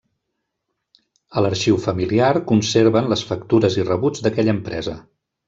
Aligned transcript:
A 1.35 1.43
l'arxiu 1.45 1.77
familiar 1.83 2.31
conserven 2.53 3.11
les 3.13 3.25
factures 3.33 3.79
i 3.83 3.87
rebuts 3.93 4.27
d'aquella 4.27 4.57
empresa. 4.59 4.99